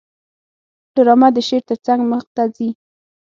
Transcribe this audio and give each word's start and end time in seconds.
ډرامه 0.95 1.29
د 1.35 1.37
شعر 1.47 1.61
ترڅنګ 1.69 1.99
مخته 2.11 2.43
ځي 2.55 2.69